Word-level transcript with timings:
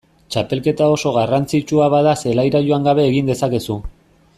Txapelketa 0.35 0.87
oso 0.93 1.11
garrantzitsua 1.19 1.91
bada 1.97 2.17
zelaira 2.25 2.65
joan 2.71 2.91
gabe 2.93 3.07
egin 3.13 3.31
dezakezu. 3.33 3.81